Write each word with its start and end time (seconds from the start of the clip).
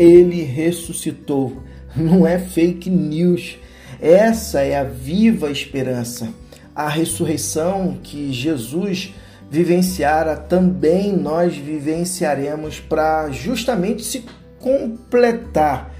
ele 0.00 0.42
ressuscitou. 0.42 1.62
Não 1.94 2.26
é 2.26 2.38
fake 2.38 2.88
news. 2.88 3.58
Essa 4.00 4.60
é 4.62 4.78
a 4.78 4.84
viva 4.84 5.50
esperança. 5.50 6.28
A 6.74 6.88
ressurreição 6.88 7.98
que 8.02 8.32
Jesus 8.32 9.12
vivenciara, 9.50 10.36
também 10.36 11.12
nós 11.12 11.54
vivenciaremos 11.54 12.80
para 12.80 13.30
justamente 13.30 14.02
se 14.02 14.24
completar 14.58 15.94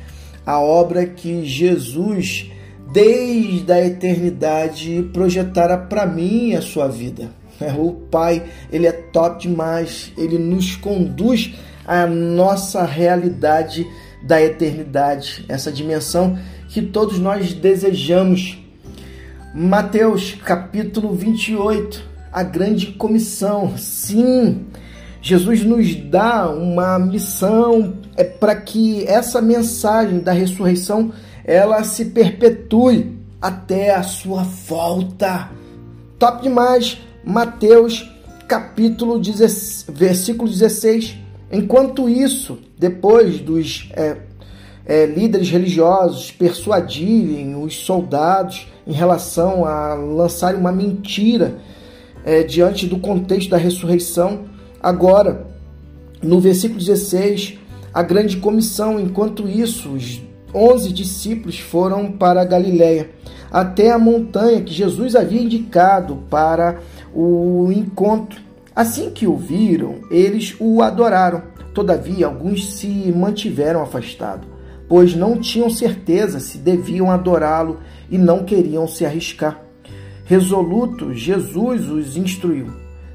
a 0.46 0.58
obra 0.58 1.04
que 1.04 1.44
Jesus, 1.44 2.50
desde 2.92 3.70
a 3.72 3.84
eternidade, 3.84 5.08
projetara 5.12 5.76
para 5.78 6.06
mim 6.06 6.54
a 6.54 6.62
sua 6.62 6.88
vida. 6.88 7.30
É, 7.60 7.72
o 7.72 7.92
Pai, 7.92 8.42
ele 8.72 8.86
é 8.86 8.92
top 8.92 9.42
demais, 9.42 10.12
ele 10.16 10.38
nos 10.38 10.76
conduz 10.76 11.54
à 11.86 12.06
nossa 12.06 12.84
realidade 12.84 13.86
da 14.22 14.40
eternidade, 14.40 15.44
essa 15.48 15.70
dimensão 15.70 16.38
que 16.68 16.80
todos 16.80 17.18
nós 17.18 17.52
desejamos. 17.52 18.58
Mateus 19.54 20.34
capítulo 20.44 21.12
28, 21.14 22.02
a 22.32 22.42
grande 22.42 22.86
comissão. 22.92 23.76
Sim, 23.76 24.66
Jesus 25.20 25.62
nos 25.62 25.94
dá 25.94 26.48
uma 26.48 26.98
missão 26.98 27.94
é 28.16 28.24
para 28.24 28.54
que 28.56 29.04
essa 29.06 29.40
mensagem 29.40 30.20
da 30.20 30.32
ressurreição 30.32 31.12
ela 31.50 31.82
se 31.82 32.04
perpetue 32.04 33.18
até 33.42 33.92
a 33.92 34.04
sua 34.04 34.44
volta. 34.44 35.50
Top 36.16 36.40
demais. 36.44 36.98
Mateus 37.24 38.08
capítulo 38.46 39.18
16, 39.18 39.86
versículo 39.88 40.48
16. 40.48 41.16
Enquanto 41.50 42.08
isso, 42.08 42.60
depois 42.78 43.40
dos 43.40 43.90
é, 43.94 44.18
é, 44.86 45.06
líderes 45.06 45.50
religiosos 45.50 46.30
persuadirem 46.30 47.60
os 47.60 47.74
soldados 47.84 48.68
em 48.86 48.92
relação 48.92 49.64
a 49.64 49.94
lançarem 49.94 50.60
uma 50.60 50.70
mentira 50.70 51.58
é, 52.24 52.44
diante 52.44 52.86
do 52.86 53.00
contexto 53.00 53.50
da 53.50 53.56
ressurreição. 53.56 54.44
Agora, 54.80 55.48
no 56.22 56.38
versículo 56.38 56.78
16, 56.78 57.58
a 57.92 58.04
grande 58.04 58.36
comissão, 58.36 59.00
enquanto 59.00 59.48
isso, 59.48 59.88
os 59.88 60.29
onze 60.54 60.92
discípulos 60.92 61.58
foram 61.58 62.12
para 62.12 62.42
a 62.42 62.44
Galiléia, 62.44 63.10
até 63.50 63.90
a 63.90 63.98
montanha 63.98 64.62
que 64.62 64.72
Jesus 64.72 65.16
havia 65.16 65.42
indicado 65.42 66.16
para 66.28 66.80
o 67.14 67.70
encontro. 67.72 68.40
Assim 68.74 69.10
que 69.10 69.26
o 69.26 69.36
viram, 69.36 69.96
eles 70.10 70.56
o 70.58 70.82
adoraram. 70.82 71.42
Todavia, 71.74 72.26
alguns 72.26 72.74
se 72.74 72.88
mantiveram 73.12 73.82
afastados, 73.82 74.48
pois 74.88 75.14
não 75.14 75.38
tinham 75.38 75.70
certeza 75.70 76.40
se 76.40 76.58
deviam 76.58 77.10
adorá-lo 77.10 77.78
e 78.10 78.18
não 78.18 78.44
queriam 78.44 78.88
se 78.88 79.04
arriscar. 79.04 79.60
Resoluto, 80.24 81.14
Jesus 81.14 81.88
os 81.88 82.16
instruiu: 82.16 82.68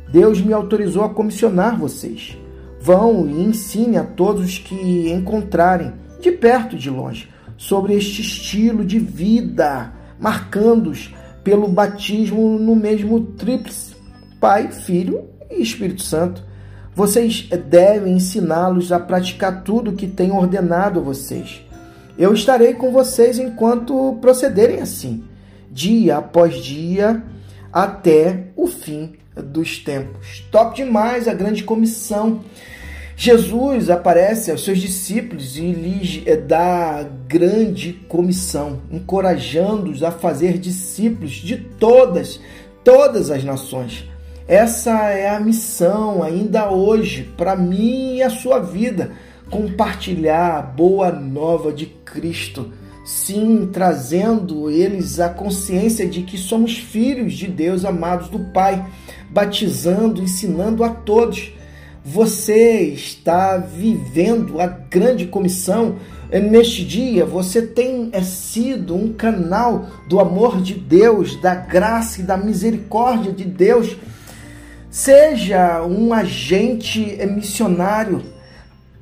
Deus 0.09 0.41
me 0.41 0.53
autorizou 0.53 1.03
a 1.03 1.09
comissionar 1.09 1.79
vocês. 1.79 2.37
Vão 2.79 3.27
e 3.27 3.43
ensine 3.43 3.97
a 3.97 4.03
todos 4.03 4.45
os 4.45 4.59
que 4.59 5.09
encontrarem, 5.09 5.93
de 6.19 6.31
perto 6.31 6.75
e 6.75 6.79
de 6.79 6.89
longe, 6.89 7.29
sobre 7.57 7.93
este 7.93 8.21
estilo 8.21 8.83
de 8.83 8.99
vida, 8.99 9.93
marcando-os 10.19 11.13
pelo 11.43 11.67
batismo 11.67 12.57
no 12.59 12.75
mesmo 12.75 13.21
tríplice: 13.21 13.95
Pai, 14.39 14.71
Filho 14.71 15.25
e 15.49 15.61
Espírito 15.61 16.03
Santo. 16.03 16.43
Vocês 16.93 17.49
devem 17.69 18.13
ensiná-los 18.13 18.91
a 18.91 18.99
praticar 18.99 19.63
tudo 19.63 19.91
o 19.91 19.95
que 19.95 20.07
tenho 20.07 20.35
ordenado 20.35 20.99
a 20.99 21.03
vocês. 21.03 21.61
Eu 22.17 22.33
estarei 22.33 22.73
com 22.73 22.91
vocês 22.91 23.37
enquanto 23.37 24.17
procederem 24.21 24.79
assim 24.79 25.25
dia 25.75 26.17
após 26.17 26.55
dia, 26.55 27.21
até 27.71 28.47
o 28.55 28.65
fim 28.65 29.15
dos 29.35 29.79
tempos. 29.79 30.39
Top 30.49 30.73
demais 30.73 31.27
a 31.27 31.33
grande 31.33 31.65
comissão. 31.65 32.39
Jesus 33.17 33.89
aparece 33.89 34.51
aos 34.51 34.65
seus 34.65 34.77
discípulos 34.77 35.57
e 35.57 35.71
lhes 35.71 36.23
dá 36.47 37.05
grande 37.27 37.93
comissão, 38.09 38.81
encorajando-os 38.91 40.03
a 40.03 40.11
fazer 40.11 40.57
discípulos 40.57 41.31
de 41.31 41.57
todas, 41.57 42.39
todas 42.83 43.31
as 43.31 43.43
nações. 43.43 44.09
Essa 44.47 45.09
é 45.09 45.29
a 45.29 45.39
missão 45.39 46.21
ainda 46.21 46.69
hoje 46.69 47.23
para 47.37 47.55
mim 47.55 48.17
e 48.17 48.23
a 48.23 48.29
sua 48.29 48.59
vida, 48.59 49.11
compartilhar 49.49 50.57
a 50.57 50.61
boa 50.61 51.11
nova 51.11 51.71
de 51.71 51.85
Cristo 51.85 52.71
sim 53.05 53.69
trazendo 53.71 54.71
eles 54.71 55.19
a 55.19 55.29
consciência 55.29 56.07
de 56.09 56.23
que 56.23 56.39
somos 56.39 56.75
filhos 56.75 57.33
de 57.33 57.47
Deus, 57.47 57.85
amados 57.85 58.29
do 58.29 58.39
Pai, 58.39 58.83
batizando, 59.29 60.23
ensinando 60.23 60.83
a 60.83 60.89
todos. 60.89 61.53
Você 62.07 62.83
está 62.89 63.57
vivendo 63.57 64.61
a 64.61 64.67
grande 64.67 65.25
comissão 65.25 65.95
neste 66.31 66.85
dia. 66.85 67.25
Você 67.25 67.63
tem 67.63 68.09
é, 68.11 68.21
sido 68.21 68.95
um 68.95 69.11
canal 69.11 69.87
do 70.07 70.19
amor 70.19 70.61
de 70.61 70.75
Deus, 70.75 71.35
da 71.41 71.55
graça 71.55 72.21
e 72.21 72.23
da 72.23 72.37
misericórdia 72.37 73.31
de 73.31 73.43
Deus. 73.43 73.97
Seja 74.87 75.83
um 75.83 76.13
agente 76.13 77.17
missionário 77.25 78.21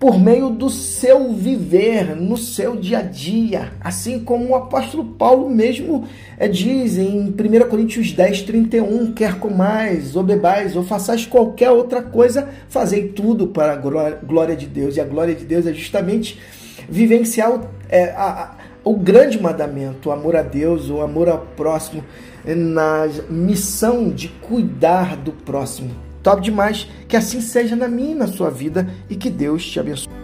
por 0.03 0.19
meio 0.19 0.49
do 0.49 0.69
seu 0.69 1.31
viver, 1.31 2.13
no 2.13 2.35
seu 2.35 2.75
dia 2.75 2.97
a 2.97 3.01
dia, 3.01 3.71
assim 3.79 4.19
como 4.19 4.49
o 4.49 4.55
apóstolo 4.55 5.05
Paulo 5.05 5.49
mesmo 5.49 6.05
é, 6.37 6.45
diz 6.45 6.97
em 6.97 7.29
1 7.29 7.69
Coríntios 7.69 8.11
10, 8.11 8.41
31, 8.41 9.13
quer 9.13 9.39
comais, 9.39 10.17
ou 10.17 10.21
bebais, 10.21 10.75
ou 10.75 10.83
façais 10.83 11.25
qualquer 11.25 11.69
outra 11.69 12.01
coisa, 12.01 12.49
fazei 12.67 13.07
tudo 13.07 13.47
para 13.47 13.71
a 13.71 13.75
glória 13.77 14.57
de 14.57 14.67
Deus. 14.67 14.97
E 14.97 14.99
a 14.99 15.05
glória 15.05 15.33
de 15.33 15.45
Deus 15.45 15.65
é 15.65 15.71
justamente 15.71 16.37
vivenciar 16.89 17.53
o, 17.53 17.61
é, 17.87 18.09
a, 18.09 18.57
o 18.83 18.97
grande 18.97 19.41
mandamento, 19.41 20.09
o 20.09 20.11
amor 20.11 20.35
a 20.35 20.41
Deus, 20.41 20.89
o 20.89 20.99
amor 20.99 21.29
ao 21.29 21.39
próximo, 21.55 22.03
na 22.43 23.07
missão 23.29 24.09
de 24.09 24.27
cuidar 24.27 25.15
do 25.15 25.31
próximo. 25.31 26.12
Top 26.23 26.41
demais. 26.41 26.87
Que 27.07 27.17
assim 27.17 27.41
seja 27.41 27.75
na 27.75 27.87
minha 27.87 28.13
e 28.13 28.15
na 28.15 28.27
sua 28.27 28.49
vida 28.49 28.89
e 29.09 29.15
que 29.15 29.29
Deus 29.29 29.63
te 29.65 29.79
abençoe. 29.79 30.22